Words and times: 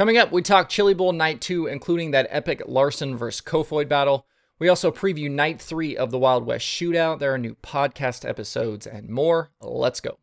Coming 0.00 0.16
up, 0.16 0.32
we 0.32 0.40
talk 0.40 0.70
Chili 0.70 0.94
Bowl 0.94 1.12
Night 1.12 1.42
2, 1.42 1.66
including 1.66 2.12
that 2.12 2.26
epic 2.30 2.62
Larson 2.64 3.18
versus 3.18 3.42
Kofoid 3.42 3.86
battle. 3.86 4.24
We 4.58 4.66
also 4.66 4.90
preview 4.90 5.30
Night 5.30 5.60
3 5.60 5.94
of 5.94 6.10
the 6.10 6.18
Wild 6.18 6.46
West 6.46 6.64
Shootout. 6.64 7.18
There 7.18 7.34
are 7.34 7.36
new 7.36 7.54
podcast 7.56 8.26
episodes 8.26 8.86
and 8.86 9.10
more. 9.10 9.50
Let's 9.60 10.00
go. 10.00 10.16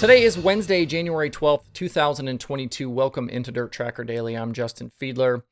Today 0.00 0.22
is 0.22 0.38
Wednesday, 0.38 0.86
January 0.86 1.28
12th, 1.28 1.64
2022. 1.74 2.88
Welcome 2.88 3.28
into 3.28 3.52
Dirt 3.52 3.70
Tracker 3.70 4.02
Daily. 4.02 4.34
I'm 4.34 4.54
Justin 4.54 4.90
Fiedler. 4.98 5.42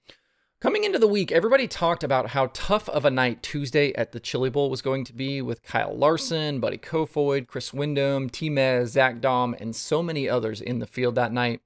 Coming 0.59 0.85
into 0.85 0.99
the 0.99 1.07
week, 1.07 1.31
everybody 1.31 1.69
talked 1.69 2.03
about 2.03 2.29
how 2.29 2.49
tough 2.55 2.89
of 2.89 3.05
a 3.05 3.11
night 3.11 3.43
Tuesday 3.43 3.93
at 3.93 4.13
the 4.13 4.21
Chili 4.21 4.49
Bowl 4.49 4.71
was 4.71 4.81
going 4.81 5.05
to 5.05 5.13
be 5.13 5.43
with 5.43 5.63
Kyle 5.63 5.95
Larson, 5.95 6.61
Buddy 6.61 6.79
Kofoid, 6.79 7.47
Chris 7.47 7.75
Windom, 7.75 8.31
T-Mez, 8.31 8.87
Zach 8.87 9.21
Daum, 9.21 9.55
and 9.61 9.77
so 9.77 10.03
many 10.03 10.31
others 10.31 10.63
in 10.63 10.79
the 10.79 10.87
field 10.87 11.15
that 11.17 11.31
night. 11.31 11.61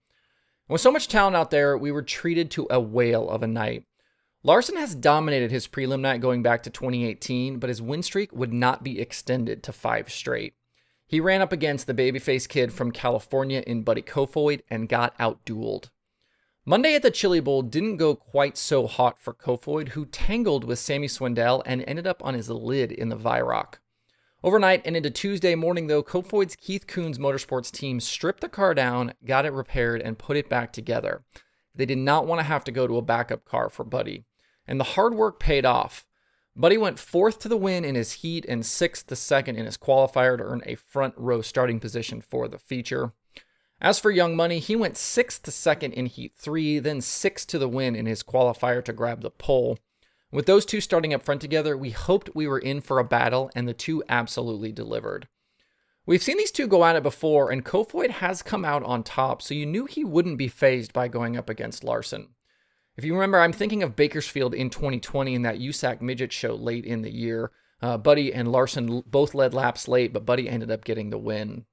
And 0.67 0.73
with 0.73 0.81
so 0.81 0.91
much 0.91 1.07
talent 1.07 1.37
out 1.37 1.53
there, 1.53 1.79
we 1.79 1.93
were 1.93 2.03
treated 2.03 2.51
to 2.51 2.67
a 2.69 2.81
whale 2.81 3.31
of 3.31 3.45
a 3.45 3.47
night. 3.47 3.85
Larson 4.43 4.77
has 4.77 4.97
dominated 4.97 5.53
his 5.53 5.69
prelim 5.69 6.01
night 6.01 6.21
going 6.21 6.43
back 6.43 6.65
to 6.65 6.71
2018, 6.71 7.61
but 7.61 7.69
his 7.69 7.81
win 7.81 8.03
streak 8.03 8.33
would 8.33 8.53
not 8.53 8.83
be 8.83 8.99
extended 9.01 9.63
to 9.63 9.73
five 9.73 10.11
straight. 10.11 10.55
He 11.07 11.21
ran 11.21 11.43
up 11.43 11.53
against 11.53 11.87
the 11.87 11.95
babyface 11.95 12.49
kid 12.49 12.73
from 12.73 12.91
California 12.91 13.63
in 13.67 13.83
Buddy 13.83 14.03
Kofoid 14.03 14.63
and 14.71 14.89
got 14.89 15.17
outdueled. 15.19 15.91
Monday 16.65 16.95
at 16.95 17.03
the 17.03 17.11
Chili 17.11 17.41
Bowl 17.41 17.63
didn't 17.63 17.97
go 17.97 18.15
quite 18.15 18.57
so 18.57 18.87
hot 18.87 19.21
for 19.21 19.35
Kofoid, 19.35 19.91
who 19.91 20.07
tangled 20.07 20.63
with 20.65 20.79
Sammy 20.79 21.09
Swindell 21.09 21.63
and 21.67 21.83
ended 21.87 22.07
up 22.07 22.25
on 22.25 22.35
his 22.35 22.49
lid 22.49 22.93
in 22.93 23.09
the 23.09 23.17
Vyrock. 23.17 23.75
Overnight 24.45 24.83
and 24.85 24.97
into 24.97 25.11
Tuesday 25.11 25.55
morning, 25.55 25.89
though, 25.89 26.03
Kofoid's 26.03 26.57
Keith 26.57 26.87
Kunz 26.87 27.19
Motorsports 27.19 27.71
team 27.71 28.01
stripped 28.01 28.41
the 28.41 28.49
car 28.49 28.75
down, 28.75 29.15
got 29.25 29.45
it 29.45 29.53
repaired, 29.53 30.01
and 30.01 30.19
put 30.19 30.37
it 30.37 30.49
back 30.49 30.73
together. 30.73 31.23
They 31.75 31.87
did 31.87 31.99
not 31.99 32.27
want 32.27 32.41
to 32.41 32.45
have 32.45 32.65
to 32.65 32.73
go 32.73 32.87
to 32.87 32.97
a 32.97 33.03
backup 33.03 33.45
car 33.45 33.69
for 33.69 33.85
Buddy. 33.85 34.25
And 34.67 34.79
the 34.79 34.85
hard 34.85 35.15
work 35.15 35.41
paid 35.41 35.65
off. 35.65 36.07
Buddy 36.55 36.77
went 36.77 36.99
fourth 36.99 37.39
to 37.41 37.49
the 37.49 37.57
win 37.57 37.85
in 37.85 37.95
his 37.95 38.13
heat 38.13 38.45
and 38.47 38.65
sixth 38.65 39.07
to 39.07 39.17
second 39.17 39.57
in 39.57 39.65
his 39.65 39.79
qualifier 39.79 40.37
to 40.37 40.45
earn 40.45 40.63
a 40.67 40.75
front 40.75 41.15
row 41.17 41.41
starting 41.41 41.81
position 41.81 42.21
for 42.21 42.47
the 42.47 42.59
feature. 42.59 43.13
As 43.81 43.99
for 43.99 44.11
Young 44.11 44.37
Money, 44.37 44.59
he 44.59 44.77
went 44.77 44.97
sixth 44.97 45.43
to 45.43 45.51
second 45.51 45.93
in 45.93 46.07
Heat 46.07 46.35
3, 46.37 46.79
then 46.79 47.01
sixth 47.01 47.49
to 47.49 47.59
the 47.59 47.69
win 47.69 47.97
in 47.97 48.07
his 48.07 48.23
qualifier 48.23 48.85
to 48.85 48.93
grab 48.93 49.23
the 49.23 49.31
pole. 49.31 49.79
With 50.31 50.47
those 50.47 50.65
two 50.65 50.81
starting 50.81 51.13
up 51.13 51.25
front 51.25 51.41
together, 51.41 51.77
we 51.77 51.91
hoped 51.91 52.31
we 52.35 52.47
were 52.47 52.61
in 52.61 52.81
for 52.81 53.01
a 53.01 53.05
battle, 53.05 53.51
and 53.57 53.67
the 53.67 53.75
two 53.75 54.05
absolutely 54.09 54.71
delivered. 54.71 55.27
We've 56.07 56.23
seen 56.23 56.37
these 56.37 56.53
two 56.53 56.69
go 56.69 56.85
at 56.85 56.97
it 56.97 57.03
before, 57.03 57.51
and 57.51 57.65
Kofoid 57.65 58.11
has 58.11 58.43
come 58.43 58.65
out 58.65 58.85
on 58.85 59.03
top, 59.03 59.43
so 59.43 59.53
you 59.53 59.67
knew 59.67 59.87
he 59.87 60.05
wouldn't 60.05 60.39
be 60.39 60.49
fazed 60.49 60.93
by 60.93 61.09
going 61.09 61.37
up 61.37 61.51
against 61.51 61.83
Larson. 61.83 62.29
If 62.97 63.05
you 63.05 63.15
remember, 63.15 63.41
I'm 63.41 63.53
thinking 63.53 63.83
of 63.83 63.97
Bakersfield 63.97 64.55
in 64.55 64.69
2020 64.69 65.35
in 65.35 65.43
that 65.43 65.59
USAC 65.59 66.03
midget 66.03 66.33
show 66.33 66.55
late 66.55 66.85
in 66.85 67.03
the 67.03 67.13
year. 67.13 67.51
Uh, 67.81 67.97
Buddy 67.97 68.33
and 68.33 68.53
Larson 68.53 69.03
both 69.07 69.35
led 69.35 69.55
laps 69.55 69.89
late, 69.89 70.13
but 70.13 70.27
Buddy 70.27 70.49
ended 70.49 70.71
up 70.71 70.85
getting 70.85 71.11
the 71.11 71.19
win. 71.19 71.65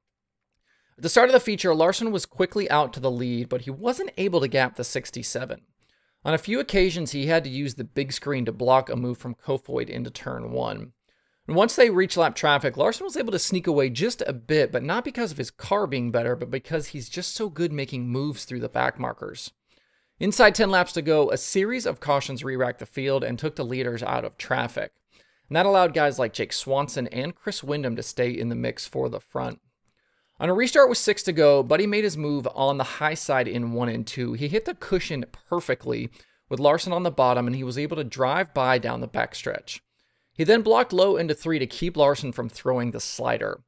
At 0.98 1.04
the 1.04 1.10
start 1.10 1.30
of 1.30 1.34
the 1.34 1.40
feature, 1.40 1.76
Larson 1.76 2.12
was 2.12 2.26
quickly 2.26 2.70
out 2.70 2.94
to 2.94 3.00
the 3.00 3.12
lead, 3.12 3.50
but 3.50 3.62
he 3.62 3.70
wasn't 3.70 4.12
able 4.18 4.40
to 4.40 4.48
gap 4.48 4.76
the 4.76 4.84
67. 4.84 5.62
On 6.26 6.34
a 6.34 6.38
few 6.38 6.60
occasions, 6.60 7.12
he 7.12 7.28
had 7.28 7.44
to 7.44 7.50
use 7.50 7.76
the 7.76 7.84
big 7.84 8.12
screen 8.12 8.46
to 8.46 8.52
block 8.52 8.90
a 8.90 8.96
move 8.96 9.18
from 9.18 9.36
Kofoid 9.36 9.90
into 9.90 10.10
turn 10.10 10.52
one. 10.52 10.94
And 11.48 11.56
once 11.56 11.76
they 11.76 11.90
reached 11.90 12.18
lap 12.18 12.36
traffic, 12.36 12.78
Larson 12.78 13.06
was 13.06 13.18
able 13.18 13.32
to 13.32 13.40
sneak 13.40 13.68
away 13.68 13.90
just 13.90 14.22
a 14.26 14.34
bit, 14.34 14.72
but 14.72 14.84
not 14.84 15.04
because 15.04 15.32
of 15.32 15.38
his 15.38 15.52
car 15.52 15.88
being 15.88 16.12
better, 16.12 16.36
but 16.36 16.52
because 16.52 16.88
he's 16.88 17.10
just 17.10 17.34
so 17.34 17.50
good 17.50 17.72
making 17.72 18.08
moves 18.08 18.46
through 18.46 18.60
the 18.60 18.70
back 18.70 19.00
markers. 19.00 19.52
Inside 20.20 20.54
10 20.54 20.70
laps 20.70 20.92
to 20.94 21.02
go, 21.02 21.32
a 21.32 21.38
series 21.38 21.86
of 21.86 22.02
cautions 22.02 22.44
re 22.44 22.58
racked 22.58 22.80
the 22.80 22.86
field 22.86 23.24
and 23.24 23.40
took 23.40 23.56
the 23.56 23.64
leaders 23.64 24.04
out 24.04 24.26
of 24.26 24.38
traffic. 24.38 24.92
And 25.48 25.56
that 25.56 25.66
allowed 25.66 25.94
guys 25.94 26.20
like 26.20 26.34
Jake 26.34 26.52
Swanson 26.52 27.08
and 27.08 27.34
Chris 27.34 27.64
Windom 27.64 27.96
to 27.96 28.04
stay 28.04 28.30
in 28.30 28.50
the 28.50 28.56
mix 28.56 28.86
for 28.86 29.08
the 29.08 29.22
front. 29.22 29.62
On 30.38 30.50
a 30.50 30.54
restart 30.54 30.90
with 30.90 30.98
six 30.98 31.24
to 31.24 31.32
go, 31.32 31.64
Buddy 31.64 31.88
made 31.88 32.04
his 32.04 32.18
move 32.18 32.48
on 32.54 32.78
the 32.78 32.84
high 32.84 33.14
side 33.14 33.48
in 33.48 33.72
one 33.72 33.90
and 33.90 34.06
two. 34.06 34.34
He 34.34 34.50
hit 34.50 34.66
the 34.66 34.76
cushion 34.76 35.26
perfectly 35.32 36.10
with 36.50 36.60
Larson 36.60 36.92
on 36.92 37.04
the 37.04 37.12
bottom, 37.12 37.48
and 37.48 37.56
he 37.56 37.64
was 37.64 37.78
able 37.78 37.96
to 37.96 38.04
drive 38.04 38.54
by 38.54 38.78
down 38.78 39.02
the 39.02 39.08
backstretch. 39.08 39.80
He 40.34 40.44
then 40.44 40.62
blocked 40.62 40.94
low 40.94 41.16
into 41.16 41.34
three 41.34 41.60
to 41.60 41.68
keep 41.68 41.96
Larson 41.96 42.32
from 42.32 42.50
throwing 42.50 42.92
the 42.92 43.00
slider. 43.00 43.62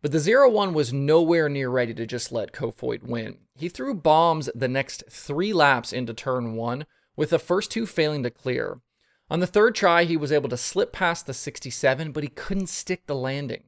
But 0.00 0.12
the 0.12 0.20
0 0.20 0.50
1 0.50 0.74
was 0.74 0.92
nowhere 0.92 1.48
near 1.48 1.70
ready 1.70 1.92
to 1.94 2.06
just 2.06 2.30
let 2.30 2.52
Kofoid 2.52 3.02
win. 3.02 3.38
He 3.54 3.68
threw 3.68 3.94
bombs 3.94 4.48
the 4.54 4.68
next 4.68 5.04
three 5.10 5.52
laps 5.52 5.92
into 5.92 6.14
turn 6.14 6.54
one, 6.54 6.86
with 7.16 7.30
the 7.30 7.38
first 7.40 7.72
two 7.72 7.84
failing 7.84 8.22
to 8.22 8.30
clear. 8.30 8.80
On 9.28 9.40
the 9.40 9.46
third 9.46 9.74
try, 9.74 10.04
he 10.04 10.16
was 10.16 10.30
able 10.30 10.48
to 10.50 10.56
slip 10.56 10.92
past 10.92 11.26
the 11.26 11.34
67, 11.34 12.12
but 12.12 12.22
he 12.22 12.28
couldn't 12.28 12.68
stick 12.68 13.06
the 13.06 13.16
landing. 13.16 13.64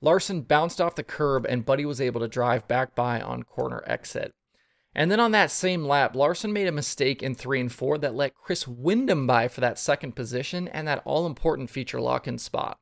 Larson 0.00 0.42
bounced 0.42 0.80
off 0.80 0.94
the 0.94 1.02
curb, 1.02 1.44
and 1.48 1.64
Buddy 1.64 1.84
was 1.84 2.00
able 2.00 2.20
to 2.20 2.28
drive 2.28 2.68
back 2.68 2.94
by 2.94 3.20
on 3.20 3.42
corner 3.42 3.82
exit. 3.86 4.32
And 4.94 5.10
then 5.10 5.20
on 5.20 5.32
that 5.32 5.50
same 5.50 5.84
lap, 5.84 6.14
Larson 6.14 6.52
made 6.52 6.68
a 6.68 6.72
mistake 6.72 7.22
in 7.22 7.34
three 7.34 7.60
and 7.60 7.72
four 7.72 7.98
that 7.98 8.14
let 8.14 8.34
Chris 8.34 8.68
Windom 8.68 9.26
by 9.26 9.48
for 9.48 9.60
that 9.60 9.78
second 9.78 10.14
position 10.14 10.68
and 10.68 10.86
that 10.86 11.02
all 11.04 11.26
important 11.26 11.70
feature 11.70 12.00
lock 12.00 12.28
in 12.28 12.38
spot. 12.38 12.78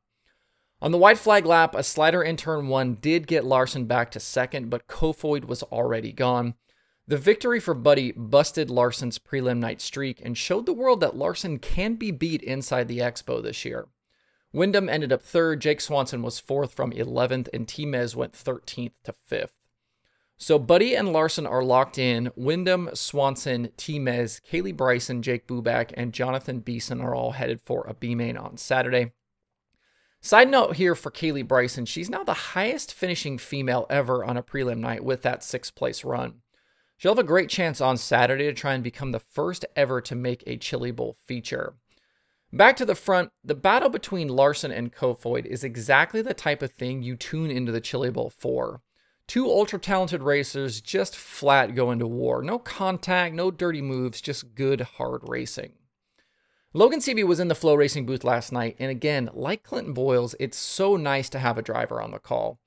On 0.83 0.91
the 0.91 0.97
white 0.97 1.19
flag 1.19 1.45
lap, 1.45 1.75
a 1.75 1.83
slider 1.83 2.23
in 2.23 2.37
turn 2.37 2.67
one 2.67 2.95
did 2.95 3.27
get 3.27 3.45
Larson 3.45 3.85
back 3.85 4.09
to 4.11 4.19
second, 4.19 4.71
but 4.71 4.87
Kofoid 4.87 5.45
was 5.45 5.61
already 5.63 6.11
gone. 6.11 6.55
The 7.07 7.17
victory 7.17 7.59
for 7.59 7.75
Buddy 7.75 8.11
busted 8.13 8.71
Larson's 8.71 9.19
prelim 9.19 9.59
night 9.59 9.79
streak 9.79 10.19
and 10.23 10.35
showed 10.35 10.65
the 10.65 10.73
world 10.73 10.99
that 11.01 11.15
Larson 11.15 11.59
can 11.59 11.95
be 11.95 12.09
beat 12.09 12.41
inside 12.41 12.87
the 12.87 12.99
expo 12.99 13.43
this 13.43 13.63
year. 13.63 13.89
Windom 14.53 14.89
ended 14.89 15.13
up 15.13 15.21
third, 15.21 15.61
Jake 15.61 15.81
Swanson 15.81 16.23
was 16.23 16.39
fourth 16.39 16.73
from 16.73 16.91
11th, 16.91 17.47
and 17.53 17.67
T-Mez 17.67 18.15
went 18.15 18.33
13th 18.33 18.93
to 19.03 19.13
fifth. 19.25 19.53
So 20.37 20.57
Buddy 20.57 20.95
and 20.95 21.13
Larson 21.13 21.45
are 21.45 21.63
locked 21.63 21.99
in. 21.99 22.31
Windom, 22.35 22.89
Swanson, 22.95 23.69
T-Mez, 23.77 24.41
Kaylee 24.49 24.75
Bryson, 24.75 25.21
Jake 25.21 25.45
Bubak, 25.47 25.91
and 25.93 26.11
Jonathan 26.11 26.59
Beeson 26.59 26.99
are 27.01 27.13
all 27.13 27.33
headed 27.33 27.61
for 27.61 27.85
a 27.85 27.93
B 27.93 28.15
main 28.15 28.35
on 28.35 28.57
Saturday. 28.57 29.11
Side 30.23 30.51
note 30.51 30.75
here 30.75 30.93
for 30.93 31.09
Kaylee 31.09 31.47
Bryson, 31.47 31.87
she's 31.87 32.09
now 32.09 32.23
the 32.23 32.33
highest 32.33 32.93
finishing 32.93 33.39
female 33.39 33.87
ever 33.89 34.23
on 34.23 34.37
a 34.37 34.43
prelim 34.43 34.77
night 34.77 35.03
with 35.03 35.23
that 35.23 35.43
sixth 35.43 35.73
place 35.73 36.03
run. 36.03 36.41
She'll 36.95 37.13
have 37.13 37.19
a 37.19 37.23
great 37.23 37.49
chance 37.49 37.81
on 37.81 37.97
Saturday 37.97 38.45
to 38.45 38.53
try 38.53 38.75
and 38.75 38.83
become 38.83 39.11
the 39.11 39.19
first 39.19 39.65
ever 39.75 39.99
to 40.01 40.13
make 40.13 40.43
a 40.45 40.57
Chili 40.57 40.91
Bowl 40.91 41.15
feature. 41.25 41.73
Back 42.53 42.75
to 42.75 42.85
the 42.85 42.93
front, 42.93 43.31
the 43.43 43.55
battle 43.55 43.89
between 43.89 44.27
Larson 44.27 44.71
and 44.71 44.93
Kofoid 44.93 45.47
is 45.47 45.63
exactly 45.63 46.21
the 46.21 46.35
type 46.35 46.61
of 46.61 46.71
thing 46.71 47.01
you 47.01 47.15
tune 47.15 47.49
into 47.49 47.71
the 47.71 47.81
Chili 47.81 48.11
Bowl 48.11 48.29
for. 48.29 48.81
Two 49.25 49.49
ultra 49.49 49.79
talented 49.79 50.21
racers 50.21 50.81
just 50.81 51.15
flat 51.15 51.73
go 51.73 51.89
into 51.89 52.05
war. 52.05 52.43
No 52.43 52.59
contact, 52.59 53.33
no 53.33 53.49
dirty 53.49 53.81
moves, 53.81 54.21
just 54.21 54.53
good 54.53 54.81
hard 54.81 55.21
racing. 55.27 55.71
Logan 56.73 56.99
Seavey 56.99 57.27
was 57.27 57.41
in 57.41 57.49
the 57.49 57.55
FloRacing 57.55 58.05
booth 58.05 58.23
last 58.23 58.53
night, 58.53 58.77
and 58.79 58.89
again, 58.89 59.29
like 59.33 59.61
Clinton 59.61 59.93
Boyles, 59.93 60.35
it's 60.39 60.57
so 60.57 60.95
nice 60.95 61.27
to 61.29 61.39
have 61.39 61.57
a 61.57 61.61
driver 61.61 62.01
on 62.01 62.11
the 62.11 62.19
call. 62.19 62.59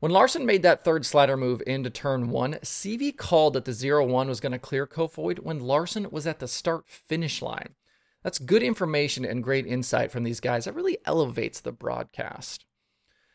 When 0.00 0.10
Larson 0.10 0.44
made 0.44 0.62
that 0.62 0.82
third 0.82 1.06
slider 1.06 1.36
move 1.36 1.62
into 1.64 1.88
turn 1.88 2.30
one, 2.30 2.54
Seavey 2.64 3.16
called 3.16 3.52
that 3.54 3.64
the 3.64 3.72
0 3.72 4.06
1 4.06 4.28
was 4.28 4.40
going 4.40 4.50
to 4.50 4.58
clear 4.58 4.88
Kofoid 4.88 5.38
when 5.38 5.60
Larson 5.60 6.10
was 6.10 6.26
at 6.26 6.40
the 6.40 6.48
start 6.48 6.88
finish 6.88 7.40
line. 7.40 7.76
That's 8.24 8.40
good 8.40 8.62
information 8.62 9.24
and 9.24 9.44
great 9.44 9.68
insight 9.68 10.10
from 10.10 10.24
these 10.24 10.40
guys. 10.40 10.64
That 10.64 10.74
really 10.74 10.98
elevates 11.04 11.60
the 11.60 11.72
broadcast. 11.72 12.66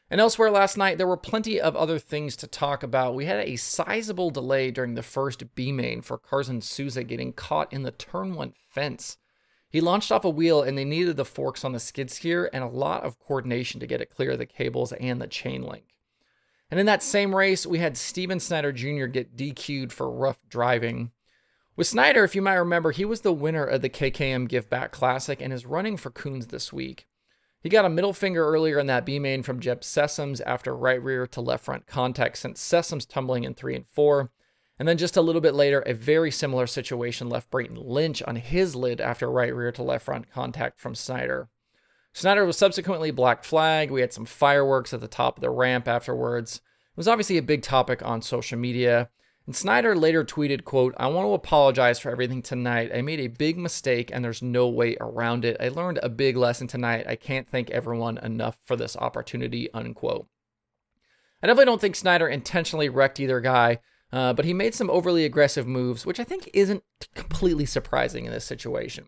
And 0.10 0.19
elsewhere 0.19 0.51
last 0.51 0.75
night, 0.75 0.98
there 0.98 1.07
were 1.07 1.16
plenty 1.16 1.62
of 1.62 1.77
other 1.77 1.98
things 1.98 2.36
to 2.38 2.48
talk 2.48 2.83
about. 2.83 3.16
We 3.16 3.25
had 3.25 3.48
a 3.48 3.56
sizable 3.56 4.31
delay 4.31 4.69
during 4.69 4.95
the 4.95 5.04
first 5.04 5.56
B 5.56 5.71
main 5.71 6.01
for 6.01 6.18
Carson 6.18 6.60
Souza 6.60 7.06
getting 7.06 7.31
caught 7.31 7.71
in 7.71 7.83
the 7.83 7.92
turn 7.92 8.36
one 8.36 8.54
fence. 8.68 9.18
He 9.69 9.81
launched 9.81 10.12
off 10.12 10.25
a 10.25 10.30
wheel 10.30 10.62
and 10.63 10.77
they 10.77 10.86
needed 10.86 11.16
the 11.16 11.25
forks 11.25 11.63
on 11.63 11.74
the 11.74 11.80
skid 11.80 12.10
steer 12.10 12.50
and 12.51 12.63
a 12.63 12.68
lot 12.68 13.04
of 13.04 13.19
coordination 13.19 13.80
to 13.80 13.88
get 13.88 14.01
it 14.01 14.10
clear 14.10 14.31
of 14.31 14.39
the 14.39 14.45
cables 14.45 14.92
and 14.94 15.21
the 15.21 15.27
chain 15.27 15.62
link. 15.62 15.86
And 16.71 16.80
in 16.80 16.86
that 16.88 17.04
same 17.04 17.36
race, 17.36 17.66
we 17.66 17.80
had 17.80 17.98
Steven 17.98 18.39
Snyder 18.39 18.71
Jr. 18.71 19.06
get 19.06 19.36
DQ'd 19.36 19.92
for 19.92 20.10
rough 20.10 20.39
driving. 20.50 21.12
With 21.75 21.88
Snyder, 21.88 22.24
if 22.24 22.36
you 22.36 22.42
might 22.42 22.56
remember, 22.56 22.92
he 22.92 23.06
was 23.06 23.21
the 23.21 23.31
winner 23.31 23.63
of 23.63 23.81
the 23.81 23.89
KKM 23.89 24.48
Give 24.48 24.69
Back 24.69 24.92
Classic 24.92 25.42
and 25.42 25.54
is 25.54 25.66
running 25.66 25.98
for 25.98 26.12
Kunz 26.12 26.50
this 26.50 26.74
week. 26.74 27.07
He 27.62 27.69
got 27.69 27.86
a 27.86 27.89
middle 27.89 28.13
finger 28.13 28.45
earlier 28.45 28.80
in 28.80 28.88
that 28.88 29.06
B 29.06 29.19
main 29.19 29.44
from 29.44 29.60
Jeb 29.60 29.81
Sessoms 29.81 30.42
after 30.45 30.75
right 30.75 31.01
rear 31.01 31.27
to 31.27 31.42
left 31.42 31.66
front 31.66 31.88
contact 31.88 32.38
sent 32.38 32.56
Sessoms 32.56 33.07
tumbling 33.07 33.44
in 33.44 33.54
3 33.54 33.75
and 33.75 33.88
4. 33.88 34.31
And 34.80 34.88
then 34.88 34.98
just 34.98 35.18
a 35.18 35.22
little 35.22 35.42
bit 35.42 35.54
later, 35.54 35.81
a 35.81 35.94
very 35.94 36.31
similar 36.31 36.66
situation 36.66 37.28
left 37.28 37.52
Brayton 37.52 37.76
Lynch 37.76 38.24
on 38.24 38.38
his 38.38 38.78
lid 38.78 39.02
after 39.02 39.30
right 39.30 39.54
rear 39.54 39.74
to 39.74 39.84
left 39.84 40.06
front 40.06 40.31
contact 40.31 40.80
from 40.80 40.96
Snyder. 40.96 41.50
Snyder 42.14 42.46
was 42.46 42.58
subsequently 42.58 43.12
black 43.12 43.44
flag. 43.44 43.92
We 43.92 44.02
had 44.02 44.14
some 44.14 44.26
fireworks 44.26 44.94
at 44.94 45.02
the 45.02 45.08
top 45.08 45.38
of 45.38 45.42
the 45.42 45.50
ramp 45.50 45.88
afterwards. 45.88 46.56
It 46.56 46.98
was 46.98 47.08
obviously 47.08 47.38
a 47.38 47.44
big 47.44 47.62
topic 47.62 48.02
on 48.04 48.22
social 48.22 48.58
media. 48.58 49.10
And 49.46 49.56
Snyder 49.56 49.96
later 49.96 50.24
tweeted, 50.24 50.64
quote, 50.64 50.94
I 50.98 51.08
want 51.08 51.28
to 51.28 51.34
apologize 51.34 52.00
for 52.00 52.12
everything 52.12 52.42
tonight. 52.42 52.92
I 52.94 53.02
made 53.02 53.20
a 53.20 53.28
big 53.28 53.58
mistake 53.58 54.12
and 54.14 54.24
there's 54.24 54.42
no 54.42 54.70
way 54.70 54.96
around 55.02 55.44
it. 55.44 55.58
I 55.60 55.70
learned 55.70 56.00
a 56.02 56.10
big 56.10 56.38
lesson 56.38 56.68
tonight. 56.68 57.06
I 57.08 57.16
can't 57.16 57.50
thank 57.50 57.70
everyone 57.70 58.18
enough 58.20 58.58
for 58.64 58.76
this 58.76 58.96
opportunity, 58.96 59.72
unquote. 59.74 60.28
I 61.42 61.48
definitely 61.48 61.66
don't 61.66 61.81
think 61.81 61.96
Snyder 61.96 62.28
intentionally 62.28 62.90
wrecked 62.90 63.20
either 63.20 63.40
guy. 63.40 63.80
Uh, 64.11 64.33
but 64.33 64.45
he 64.45 64.53
made 64.53 64.73
some 64.73 64.89
overly 64.89 65.23
aggressive 65.23 65.67
moves, 65.67 66.06
which 66.06 66.19
I 66.19 66.23
think 66.23 66.50
isn't 66.53 66.83
completely 67.13 67.65
surprising 67.65 68.25
in 68.25 68.31
this 68.31 68.45
situation. 68.45 69.06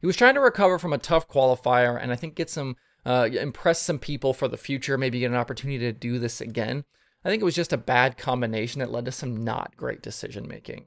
He 0.00 0.06
was 0.06 0.16
trying 0.16 0.34
to 0.34 0.40
recover 0.40 0.78
from 0.78 0.92
a 0.92 0.98
tough 0.98 1.28
qualifier, 1.28 1.98
and 2.00 2.12
I 2.12 2.16
think 2.16 2.34
get 2.34 2.50
some 2.50 2.76
uh, 3.06 3.28
impress 3.32 3.80
some 3.80 3.98
people 3.98 4.34
for 4.34 4.48
the 4.48 4.56
future, 4.56 4.98
maybe 4.98 5.20
get 5.20 5.30
an 5.30 5.36
opportunity 5.36 5.78
to 5.78 5.92
do 5.92 6.18
this 6.18 6.40
again. 6.40 6.84
I 7.24 7.30
think 7.30 7.40
it 7.40 7.46
was 7.46 7.54
just 7.54 7.72
a 7.72 7.78
bad 7.78 8.18
combination 8.18 8.80
that 8.80 8.92
led 8.92 9.06
to 9.06 9.12
some 9.12 9.44
not 9.44 9.76
great 9.76 10.02
decision 10.02 10.46
making. 10.46 10.84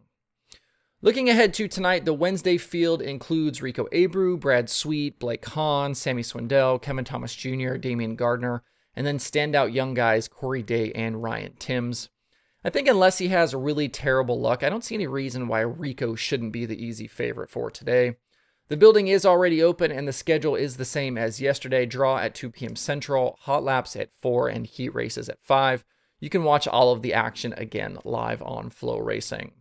Looking 1.01 1.29
ahead 1.29 1.53
to 1.55 1.67
tonight, 1.67 2.05
the 2.05 2.13
Wednesday 2.13 2.57
field 2.57 3.01
includes 3.01 3.61
Rico 3.61 3.85
Abreu, 3.91 4.39
Brad 4.39 4.69
Sweet, 4.69 5.19
Blake 5.19 5.45
Hahn, 5.45 5.93
Sammy 5.93 6.23
Swindell, 6.23 6.81
Kevin 6.81 7.05
Thomas 7.05 7.35
Jr., 7.35 7.75
Damion 7.77 8.15
Gardner, 8.15 8.63
and 8.95 9.05
then 9.05 9.19
standout 9.19 9.73
young 9.73 9.93
guys 9.93 10.27
Corey 10.27 10.63
Day 10.63 10.91
and 10.93 11.21
Ryan 11.21 11.53
Timms. 11.59 12.09
I 12.67 12.69
think 12.69 12.89
unless 12.89 13.19
he 13.19 13.29
has 13.29 13.55
really 13.55 13.87
terrible 13.87 14.41
luck, 14.41 14.61
I 14.61 14.67
don't 14.67 14.83
see 14.83 14.95
any 14.95 15.07
reason 15.07 15.47
why 15.47 15.61
Rico 15.61 16.15
shouldn't 16.15 16.51
be 16.51 16.65
the 16.65 16.85
easy 16.85 17.07
favorite 17.07 17.49
for 17.49 17.71
today. 17.71 18.17
The 18.67 18.75
building 18.75 19.07
is 19.07 19.25
already 19.25 19.63
open 19.63 19.89
and 19.89 20.05
the 20.05 20.11
schedule 20.11 20.53
is 20.53 20.75
the 20.75 20.83
same 20.83 21.17
as 21.17 21.39
yesterday. 21.39 21.85
Draw 21.85 22.17
at 22.17 22.35
2 22.35 22.49
p.m. 22.49 22.75
Central, 22.75 23.37
hot 23.43 23.63
laps 23.63 23.95
at 23.95 24.13
4, 24.13 24.49
and 24.49 24.67
heat 24.67 24.93
races 24.93 25.29
at 25.29 25.41
5. 25.41 25.85
You 26.19 26.29
can 26.29 26.43
watch 26.43 26.67
all 26.67 26.91
of 26.91 27.01
the 27.01 27.13
action 27.13 27.53
again 27.53 27.99
live 28.03 28.41
on 28.41 28.69
FloRacing. 28.69 29.51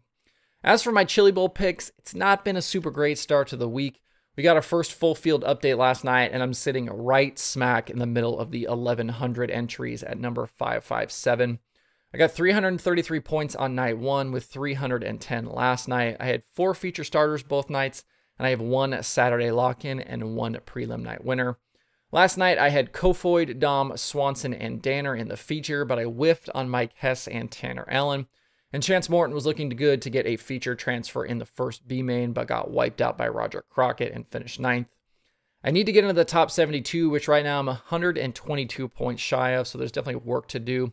As 0.64 0.82
for 0.82 0.90
my 0.90 1.04
Chili 1.04 1.30
Bowl 1.30 1.48
picks, 1.48 1.92
it's 1.98 2.12
not 2.12 2.44
been 2.44 2.56
a 2.56 2.60
super 2.60 2.90
great 2.90 3.18
start 3.18 3.46
to 3.48 3.56
the 3.56 3.68
week. 3.68 4.00
We 4.36 4.42
got 4.42 4.56
our 4.56 4.62
first 4.62 4.92
full 4.92 5.14
field 5.14 5.44
update 5.44 5.78
last 5.78 6.02
night, 6.02 6.32
and 6.32 6.42
I'm 6.42 6.54
sitting 6.54 6.86
right 6.86 7.38
smack 7.38 7.88
in 7.88 8.00
the 8.00 8.06
middle 8.06 8.36
of 8.36 8.50
the 8.50 8.66
1100 8.66 9.48
entries 9.48 10.02
at 10.02 10.18
number 10.18 10.44
557. 10.44 11.60
I 12.14 12.18
got 12.18 12.30
333 12.30 13.20
points 13.20 13.54
on 13.54 13.74
night 13.74 13.98
one 13.98 14.32
with 14.32 14.44
310 14.44 15.46
last 15.46 15.88
night. 15.88 16.16
I 16.20 16.26
had 16.26 16.44
four 16.44 16.74
feature 16.74 17.04
starters 17.04 17.42
both 17.42 17.68
nights, 17.68 18.04
and 18.38 18.46
I 18.46 18.50
have 18.50 18.60
one 18.60 19.02
Saturday 19.02 19.50
lock 19.50 19.84
in 19.84 20.00
and 20.00 20.36
one 20.36 20.54
prelim 20.66 21.02
night 21.02 21.24
winner. 21.24 21.58
Last 22.12 22.38
night 22.38 22.58
I 22.58 22.68
had 22.68 22.92
Kofoid, 22.92 23.58
Daum, 23.58 23.98
Swanson, 23.98 24.54
and 24.54 24.80
Danner 24.80 25.16
in 25.16 25.28
the 25.28 25.36
feature, 25.36 25.84
but 25.84 25.98
I 25.98 26.04
whiffed 26.04 26.48
on 26.54 26.70
Mike 26.70 26.92
Hess 26.96 27.26
and 27.26 27.50
Tanner 27.50 27.86
Allen. 27.90 28.26
And 28.72 28.82
Chance 28.82 29.08
Morton 29.08 29.34
was 29.34 29.46
looking 29.46 29.68
good 29.70 30.00
to 30.02 30.10
get 30.10 30.26
a 30.26 30.36
feature 30.36 30.74
transfer 30.74 31.24
in 31.24 31.38
the 31.38 31.44
first 31.44 31.88
B 31.88 32.02
main, 32.02 32.32
but 32.32 32.46
got 32.46 32.70
wiped 32.70 33.00
out 33.00 33.18
by 33.18 33.28
Roger 33.28 33.64
Crockett 33.68 34.12
and 34.12 34.28
finished 34.28 34.60
ninth. 34.60 34.88
I 35.64 35.70
need 35.72 35.86
to 35.86 35.92
get 35.92 36.04
into 36.04 36.14
the 36.14 36.24
top 36.24 36.50
72, 36.50 37.10
which 37.10 37.26
right 37.26 37.44
now 37.44 37.58
I'm 37.58 37.66
122 37.66 38.88
points 38.88 39.22
shy 39.22 39.50
of, 39.50 39.66
so 39.66 39.78
there's 39.78 39.92
definitely 39.92 40.22
work 40.24 40.46
to 40.48 40.60
do. 40.60 40.92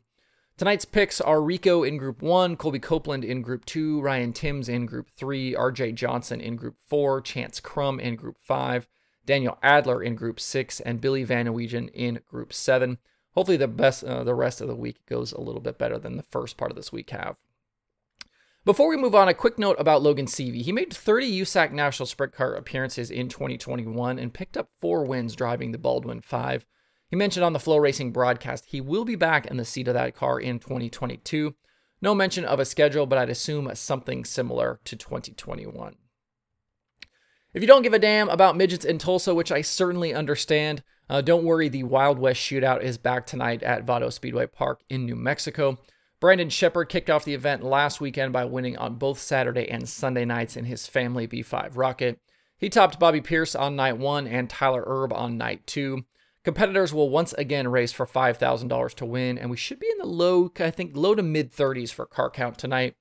Tonight's 0.55 0.85
picks 0.85 1.19
are 1.19 1.41
Rico 1.41 1.83
in 1.83 1.97
Group 1.97 2.21
1, 2.21 2.57
Colby 2.57 2.77
Copeland 2.77 3.25
in 3.25 3.41
Group 3.41 3.65
2, 3.65 3.99
Ryan 4.01 4.33
Timms 4.33 4.69
in 4.69 4.85
Group 4.85 5.09
3, 5.17 5.55
RJ 5.55 5.95
Johnson 5.95 6.39
in 6.39 6.55
Group 6.55 6.75
4, 6.87 7.21
Chance 7.21 7.59
Crum 7.59 7.99
in 7.99 8.15
Group 8.15 8.37
5, 8.39 8.87
Daniel 9.25 9.57
Adler 9.63 10.03
in 10.03 10.13
Group 10.13 10.39
6, 10.39 10.79
and 10.81 11.01
Billy 11.01 11.23
Van 11.23 11.47
Weegen 11.47 11.89
in 11.91 12.19
Group 12.27 12.53
7. 12.53 12.99
Hopefully, 13.33 13.57
the 13.57 13.67
best 13.67 14.03
uh, 14.03 14.23
the 14.23 14.35
rest 14.35 14.61
of 14.61 14.67
the 14.67 14.75
week 14.75 15.03
goes 15.07 15.31
a 15.31 15.41
little 15.41 15.59
bit 15.59 15.79
better 15.79 15.97
than 15.97 16.17
the 16.17 16.23
first 16.23 16.55
part 16.55 16.69
of 16.69 16.75
this 16.75 16.91
week 16.91 17.09
have. 17.09 17.35
Before 18.63 18.87
we 18.87 18.95
move 18.95 19.15
on, 19.15 19.27
a 19.27 19.33
quick 19.33 19.57
note 19.57 19.75
about 19.79 20.03
Logan 20.03 20.27
Seavey. 20.27 20.61
He 20.61 20.71
made 20.71 20.93
30 20.93 21.41
USAC 21.41 21.71
National 21.71 22.05
Sprint 22.05 22.31
Car 22.31 22.53
appearances 22.53 23.09
in 23.09 23.27
2021 23.27 24.19
and 24.19 24.33
picked 24.33 24.55
up 24.55 24.69
four 24.79 25.03
wins 25.03 25.35
driving 25.35 25.71
the 25.71 25.79
Baldwin 25.79 26.21
5. 26.21 26.65
He 27.13 27.17
mentioned 27.17 27.45
on 27.45 27.53
the 27.53 27.59
FloRacing 27.59 28.11
broadcast 28.11 28.65
he 28.69 28.81
will 28.81 29.05
be 29.05 29.13
back 29.13 29.45
in 29.45 29.57
the 29.57 29.65
seat 29.65 29.87
of 29.87 29.93
that 29.93 30.15
car 30.15 30.39
in 30.39 30.57
2022. 30.57 31.53
No 32.01 32.15
mention 32.15 32.43
of 32.43 32.59
a 32.59 32.65
schedule, 32.65 33.05
but 33.05 33.19
I'd 33.19 33.29
assume 33.29 33.69
something 33.75 34.25
similar 34.25 34.79
to 34.85 34.95
2021. 34.95 35.93
If 37.53 37.61
you 37.61 37.67
don't 37.67 37.83
give 37.83 37.93
a 37.93 37.99
damn 37.99 38.29
about 38.29 38.57
midgets 38.57 38.83
in 38.83 38.97
Tulsa, 38.97 39.35
which 39.35 39.51
I 39.51 39.61
certainly 39.61 40.11
understand, 40.11 40.81
uh, 41.07 41.21
don't 41.21 41.43
worry, 41.43 41.69
the 41.69 41.83
Wild 41.83 42.17
West 42.17 42.41
shootout 42.41 42.81
is 42.81 42.97
back 42.97 43.27
tonight 43.27 43.61
at 43.61 43.83
Vado 43.83 44.09
Speedway 44.09 44.47
Park 44.47 44.81
in 44.89 45.05
New 45.05 45.15
Mexico. 45.15 45.77
Brandon 46.19 46.49
Sheppard 46.49 46.89
kicked 46.89 47.11
off 47.11 47.25
the 47.25 47.35
event 47.35 47.63
last 47.63 48.01
weekend 48.01 48.33
by 48.33 48.45
winning 48.45 48.75
on 48.75 48.95
both 48.95 49.19
Saturday 49.19 49.69
and 49.69 49.87
Sunday 49.87 50.25
nights 50.25 50.57
in 50.57 50.65
his 50.65 50.87
family 50.87 51.27
B5 51.27 51.77
rocket. 51.77 52.19
He 52.57 52.71
topped 52.71 52.99
Bobby 52.99 53.21
Pierce 53.21 53.53
on 53.53 53.75
night 53.75 53.99
one 53.99 54.25
and 54.25 54.49
Tyler 54.49 54.83
Erb 54.87 55.13
on 55.13 55.37
night 55.37 55.67
two. 55.67 56.05
Competitors 56.43 56.93
will 56.93 57.09
once 57.09 57.31
again 57.33 57.69
race 57.69 57.93
for 57.93 58.05
$5,000 58.05 58.93
to 58.95 59.05
win, 59.05 59.37
and 59.37 59.49
we 59.49 59.55
should 59.55 59.79
be 59.79 59.89
in 59.89 59.97
the 59.97 60.05
low, 60.05 60.51
I 60.59 60.71
think, 60.71 60.91
low 60.93 61.15
to 61.15 61.23
mid 61.23 61.53
30s 61.53 61.93
for 61.93 62.05
car 62.05 62.29
count 62.29 62.57
tonight. 62.57 62.95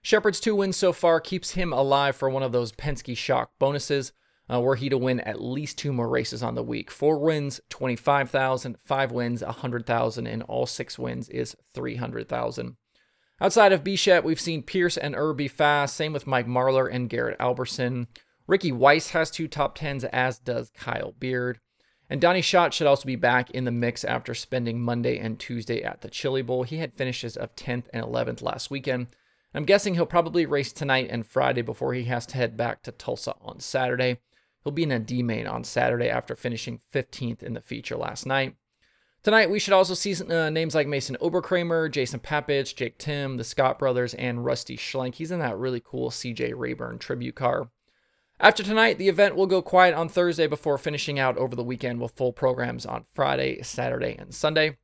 Sheppard's 0.00 0.40
two 0.40 0.54
wins 0.54 0.76
so 0.76 0.92
far 0.92 1.20
keeps 1.20 1.50
him 1.50 1.72
alive 1.72 2.16
for 2.16 2.30
one 2.30 2.42
of 2.42 2.52
those 2.52 2.72
Penske 2.72 3.16
shock 3.16 3.50
bonuses, 3.58 4.12
uh, 4.50 4.60
were 4.60 4.76
he 4.76 4.88
to 4.88 4.96
win 4.96 5.20
at 5.20 5.42
least 5.42 5.76
two 5.76 5.92
more 5.92 6.08
races 6.08 6.42
on 6.42 6.54
the 6.54 6.62
week. 6.62 6.90
Four 6.90 7.18
wins, 7.18 7.60
25,000, 7.68 8.78
five 8.82 9.12
wins, 9.12 9.42
100,000, 9.42 10.26
and 10.26 10.42
all 10.44 10.64
six 10.64 10.98
wins 10.98 11.28
is 11.28 11.56
300,000. 11.74 12.76
Outside 13.40 13.72
of 13.72 13.84
Bichette, 13.84 14.24
we've 14.24 14.40
seen 14.40 14.62
Pierce 14.62 14.96
and 14.96 15.14
Irby 15.14 15.48
fast, 15.48 15.94
same 15.94 16.14
with 16.14 16.26
Mike 16.26 16.46
Marlar 16.46 16.88
and 16.90 17.10
Garrett 17.10 17.36
Alberson. 17.38 18.08
Ricky 18.46 18.72
Weiss 18.72 19.10
has 19.10 19.30
two 19.30 19.46
top 19.46 19.74
tens, 19.76 20.04
as 20.04 20.38
does 20.38 20.70
Kyle 20.70 21.12
Beard. 21.12 21.60
And 22.10 22.20
Donny 22.20 22.40
Schatz 22.40 22.76
should 22.76 22.86
also 22.86 23.04
be 23.04 23.16
back 23.16 23.50
in 23.50 23.64
the 23.64 23.70
mix 23.70 24.02
after 24.02 24.34
spending 24.34 24.80
Monday 24.80 25.18
and 25.18 25.38
Tuesday 25.38 25.82
at 25.82 26.00
the 26.00 26.08
Chili 26.08 26.40
Bowl. 26.42 26.62
He 26.62 26.78
had 26.78 26.94
finishes 26.94 27.36
of 27.36 27.54
10th 27.54 27.84
and 27.92 28.04
11th 28.04 28.42
last 28.42 28.70
weekend. 28.70 29.08
I'm 29.54 29.64
guessing 29.64 29.94
he'll 29.94 30.06
probably 30.06 30.46
race 30.46 30.72
tonight 30.72 31.08
and 31.10 31.26
Friday 31.26 31.62
before 31.62 31.94
he 31.94 32.04
has 32.04 32.26
to 32.26 32.36
head 32.36 32.56
back 32.56 32.82
to 32.82 32.92
Tulsa 32.92 33.34
on 33.42 33.60
Saturday. 33.60 34.18
He'll 34.64 34.72
be 34.72 34.82
in 34.82 34.92
a 34.92 34.98
D 34.98 35.22
main 35.22 35.46
on 35.46 35.64
Saturday 35.64 36.08
after 36.08 36.34
finishing 36.34 36.80
15th 36.92 37.42
in 37.42 37.54
the 37.54 37.60
feature 37.60 37.96
last 37.96 38.26
night. 38.26 38.56
Tonight, 39.22 39.50
we 39.50 39.58
should 39.58 39.72
also 39.72 39.94
see 39.94 40.14
uh, 40.22 40.48
names 40.48 40.74
like 40.74 40.86
Mason 40.86 41.16
Oberkramer, 41.20 41.90
Jason 41.90 42.20
Papich, 42.20 42.74
Jake 42.74 42.98
Timm, 42.98 43.36
the 43.36 43.44
Scott 43.44 43.78
brothers, 43.78 44.14
and 44.14 44.44
Rusty 44.44 44.76
Schlenk. 44.76 45.16
He's 45.16 45.32
in 45.32 45.40
that 45.40 45.58
really 45.58 45.82
cool 45.84 46.10
CJ 46.10 46.54
Rayburn 46.56 46.98
tribute 46.98 47.34
car. 47.34 47.68
After 48.40 48.62
tonight, 48.62 48.98
the 48.98 49.08
event 49.08 49.34
will 49.34 49.48
go 49.48 49.60
quiet 49.60 49.94
on 49.94 50.08
Thursday 50.08 50.46
before 50.46 50.78
finishing 50.78 51.18
out 51.18 51.36
over 51.36 51.56
the 51.56 51.64
weekend 51.64 52.00
with 52.00 52.12
full 52.12 52.32
programs 52.32 52.86
on 52.86 53.04
Friday, 53.12 53.60
Saturday, 53.62 54.14
and 54.16 54.32
Sunday. 54.32 54.76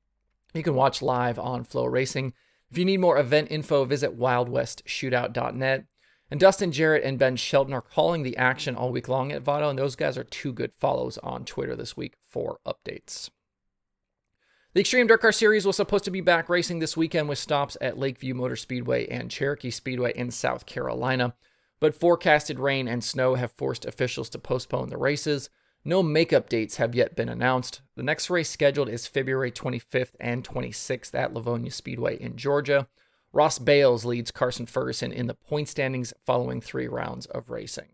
You 0.54 0.64
can 0.64 0.74
watch 0.74 1.00
live 1.00 1.38
on 1.38 1.64
FloRacing. 1.64 2.32
If 2.68 2.78
you 2.78 2.84
need 2.84 2.98
more 2.98 3.16
event 3.16 3.52
info, 3.52 3.84
visit 3.84 4.18
wildwestshootout.net. 4.18 5.84
And 6.32 6.40
Dustin 6.40 6.72
Jarrett 6.72 7.04
and 7.04 7.16
Ben 7.16 7.36
Shelton 7.36 7.72
are 7.72 7.80
calling 7.80 8.24
the 8.24 8.36
action 8.36 8.74
all 8.74 8.90
week 8.90 9.08
long 9.08 9.30
at 9.30 9.42
Vado, 9.42 9.68
and 9.68 9.78
those 9.78 9.94
guys 9.94 10.18
are 10.18 10.24
two 10.24 10.52
good 10.52 10.72
follows 10.74 11.16
on 11.18 11.44
Twitter 11.44 11.76
this 11.76 11.96
week 11.96 12.14
for 12.28 12.58
updates. 12.66 13.30
The 14.72 14.80
Extreme 14.80 15.06
Dirt 15.06 15.20
Car 15.20 15.30
Series 15.30 15.64
was 15.64 15.76
supposed 15.76 16.04
to 16.06 16.10
be 16.10 16.20
back 16.20 16.48
racing 16.48 16.80
this 16.80 16.96
weekend 16.96 17.28
with 17.28 17.38
stops 17.38 17.76
at 17.80 17.98
Lakeview 17.98 18.34
Motor 18.34 18.56
Speedway 18.56 19.06
and 19.06 19.30
Cherokee 19.30 19.70
Speedway 19.70 20.12
in 20.16 20.32
South 20.32 20.66
Carolina 20.66 21.34
but 21.80 21.94
forecasted 21.94 22.58
rain 22.58 22.88
and 22.88 23.02
snow 23.02 23.34
have 23.34 23.52
forced 23.52 23.84
officials 23.84 24.28
to 24.30 24.38
postpone 24.38 24.88
the 24.88 24.96
races. 24.96 25.50
No 25.84 26.02
makeup 26.02 26.48
dates 26.48 26.76
have 26.76 26.94
yet 26.94 27.14
been 27.14 27.28
announced. 27.28 27.82
The 27.94 28.02
next 28.02 28.30
race 28.30 28.48
scheduled 28.48 28.88
is 28.88 29.06
February 29.06 29.52
25th 29.52 30.14
and 30.18 30.42
26th 30.42 31.14
at 31.14 31.34
Lavonia 31.34 31.72
Speedway 31.72 32.16
in 32.20 32.36
Georgia. 32.36 32.88
Ross 33.32 33.58
Bales 33.58 34.04
leads 34.04 34.30
Carson 34.30 34.64
Ferguson 34.64 35.12
in 35.12 35.26
the 35.26 35.34
point 35.34 35.68
standings 35.68 36.14
following 36.24 36.60
three 36.60 36.86
rounds 36.86 37.26
of 37.26 37.50
racing. 37.50 37.88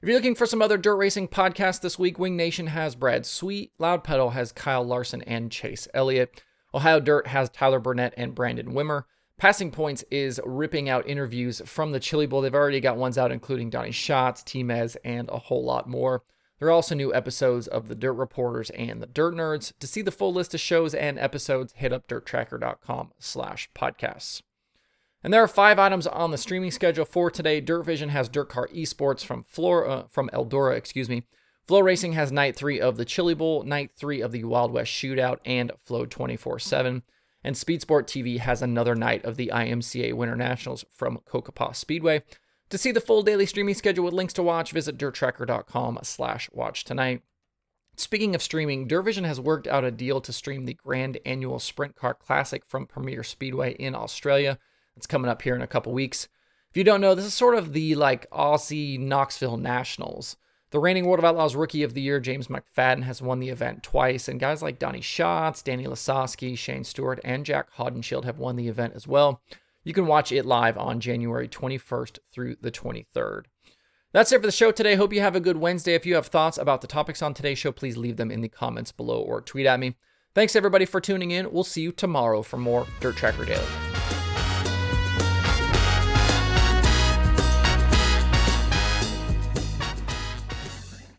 If 0.00 0.08
you're 0.08 0.18
looking 0.18 0.34
for 0.34 0.46
some 0.46 0.62
other 0.62 0.78
dirt 0.78 0.96
racing 0.96 1.28
podcasts 1.28 1.80
this 1.80 1.98
week, 1.98 2.18
Wing 2.18 2.36
Nation 2.36 2.68
has 2.68 2.94
Brad 2.94 3.26
Sweet, 3.26 3.72
Loud 3.78 4.04
Pedal 4.04 4.30
has 4.30 4.52
Kyle 4.52 4.84
Larson 4.84 5.22
and 5.22 5.50
Chase 5.50 5.88
Elliott, 5.92 6.42
Ohio 6.72 7.00
Dirt 7.00 7.26
has 7.28 7.50
Tyler 7.50 7.80
Burnett 7.80 8.14
and 8.16 8.34
Brandon 8.34 8.72
Wimmer, 8.72 9.04
Passing 9.38 9.70
Points 9.70 10.02
is 10.10 10.40
ripping 10.46 10.88
out 10.88 11.06
interviews 11.06 11.60
from 11.66 11.92
the 11.92 12.00
Chili 12.00 12.26
Bowl. 12.26 12.40
They've 12.40 12.54
already 12.54 12.80
got 12.80 12.96
ones 12.96 13.18
out, 13.18 13.30
including 13.30 13.68
Donny 13.68 13.92
Schatz, 13.92 14.42
T-Mez, 14.42 14.96
and 15.04 15.28
a 15.28 15.38
whole 15.38 15.62
lot 15.62 15.86
more. 15.86 16.22
There 16.58 16.68
are 16.68 16.72
also 16.72 16.94
new 16.94 17.14
episodes 17.14 17.66
of 17.68 17.88
The 17.88 17.94
Dirt 17.94 18.14
Reporters 18.14 18.70
and 18.70 19.02
The 19.02 19.06
Dirt 19.06 19.34
Nerds. 19.34 19.74
To 19.78 19.86
see 19.86 20.00
the 20.00 20.10
full 20.10 20.32
list 20.32 20.54
of 20.54 20.60
shows 20.60 20.94
and 20.94 21.18
episodes, 21.18 21.74
hit 21.76 21.92
up 21.92 22.08
dirttracker.com 22.08 23.12
slash 23.18 23.68
podcasts. 23.74 24.40
And 25.22 25.34
there 25.34 25.42
are 25.42 25.48
five 25.48 25.78
items 25.78 26.06
on 26.06 26.30
the 26.30 26.38
streaming 26.38 26.70
schedule 26.70 27.04
for 27.04 27.30
today. 27.30 27.60
Dirt 27.60 27.82
Vision 27.82 28.08
has 28.08 28.30
Dirt 28.30 28.48
Car 28.48 28.68
Esports 28.68 29.22
from 29.22 29.44
Flora, 29.44 29.90
uh, 29.90 30.06
from 30.08 30.30
Eldora, 30.32 30.76
excuse 30.76 31.10
me. 31.10 31.24
FloRacing 31.68 32.14
has 32.14 32.32
night 32.32 32.56
three 32.56 32.80
of 32.80 32.96
the 32.96 33.04
Chili 33.04 33.34
Bowl, 33.34 33.64
night 33.64 33.90
three 33.98 34.22
of 34.22 34.32
the 34.32 34.44
Wild 34.44 34.72
West 34.72 34.92
Shootout, 34.92 35.40
and 35.44 35.72
Flow 35.78 36.06
24 36.06 36.58
7. 36.58 37.02
And 37.46 37.56
Speed 37.56 37.80
Sport 37.80 38.08
TV 38.08 38.40
has 38.40 38.60
another 38.60 38.96
night 38.96 39.24
of 39.24 39.36
the 39.36 39.52
IMCA 39.54 40.14
Winter 40.14 40.34
Nationals 40.34 40.84
from 40.90 41.20
Cocopah 41.28 41.76
Speedway. 41.76 42.24
To 42.70 42.76
see 42.76 42.90
the 42.90 43.00
full 43.00 43.22
daily 43.22 43.46
streaming 43.46 43.76
schedule 43.76 44.04
with 44.04 44.14
links 44.14 44.32
to 44.32 44.42
watch, 44.42 44.72
visit 44.72 44.98
dirttracker.com 44.98 46.00
slash 46.02 46.50
watch 46.52 46.82
tonight. 46.82 47.22
Speaking 47.96 48.34
of 48.34 48.42
streaming, 48.42 48.88
DIRTVision 48.88 49.26
has 49.26 49.40
worked 49.40 49.68
out 49.68 49.84
a 49.84 49.92
deal 49.92 50.20
to 50.22 50.32
stream 50.32 50.64
the 50.64 50.74
Grand 50.74 51.18
Annual 51.24 51.60
Sprint 51.60 51.94
Car 51.94 52.14
Classic 52.14 52.64
from 52.66 52.84
Premier 52.84 53.22
Speedway 53.22 53.74
in 53.74 53.94
Australia. 53.94 54.58
It's 54.96 55.06
coming 55.06 55.30
up 55.30 55.42
here 55.42 55.54
in 55.54 55.62
a 55.62 55.68
couple 55.68 55.92
weeks. 55.92 56.26
If 56.70 56.76
you 56.76 56.82
don't 56.82 57.00
know, 57.00 57.14
this 57.14 57.26
is 57.26 57.34
sort 57.34 57.54
of 57.54 57.74
the 57.74 57.94
like 57.94 58.28
Aussie 58.30 58.98
Knoxville 58.98 59.56
Nationals. 59.56 60.36
The 60.70 60.80
reigning 60.80 61.06
World 61.06 61.20
of 61.20 61.24
Outlaws 61.24 61.54
Rookie 61.54 61.84
of 61.84 61.94
the 61.94 62.02
Year, 62.02 62.18
James 62.18 62.48
McFadden, 62.48 63.04
has 63.04 63.22
won 63.22 63.38
the 63.38 63.50
event 63.50 63.84
twice, 63.84 64.26
and 64.26 64.40
guys 64.40 64.62
like 64.62 64.80
Donny 64.80 65.00
Schatz, 65.00 65.62
Danny 65.62 65.84
Lasoski, 65.84 66.58
Shane 66.58 66.82
Stewart, 66.82 67.20
and 67.22 67.46
Jac 67.46 67.72
Haudenschild 67.76 68.24
have 68.24 68.40
won 68.40 68.56
the 68.56 68.66
event 68.66 68.94
as 68.96 69.06
well. 69.06 69.40
You 69.84 69.92
can 69.92 70.06
watch 70.06 70.32
it 70.32 70.44
live 70.44 70.76
on 70.76 70.98
January 70.98 71.48
21st 71.48 72.18
through 72.32 72.56
the 72.60 72.72
23rd. 72.72 73.44
That's 74.12 74.32
it 74.32 74.40
for 74.40 74.46
the 74.46 74.52
show 74.52 74.72
today. 74.72 74.96
Hope 74.96 75.12
you 75.12 75.20
have 75.20 75.36
a 75.36 75.40
good 75.40 75.58
Wednesday. 75.58 75.94
If 75.94 76.04
you 76.04 76.16
have 76.16 76.26
thoughts 76.26 76.58
about 76.58 76.80
the 76.80 76.88
topics 76.88 77.22
on 77.22 77.34
today's 77.34 77.58
show, 77.58 77.70
please 77.70 77.96
leave 77.96 78.16
them 78.16 78.32
in 78.32 78.40
the 78.40 78.48
comments 78.48 78.90
below 78.90 79.20
or 79.20 79.40
tweet 79.40 79.66
at 79.66 79.78
me. 79.78 79.94
Thanks 80.34 80.56
everybody 80.56 80.84
for 80.84 81.00
tuning 81.00 81.30
in. 81.30 81.52
We'll 81.52 81.64
see 81.64 81.82
you 81.82 81.92
tomorrow 81.92 82.42
for 82.42 82.56
more 82.56 82.86
Dirt 83.00 83.16
Tracker 83.16 83.44
Daily. 83.44 83.95